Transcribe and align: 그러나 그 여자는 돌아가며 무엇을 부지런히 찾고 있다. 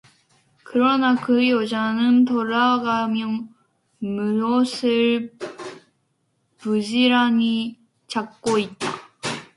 그러나 0.63 1.13
그 1.15 1.47
여자는 1.47 2.25
돌아가며 2.25 3.47
무엇을 3.99 5.31
부지런히 6.57 7.77
찾고 8.07 8.57
있다. 8.57 8.89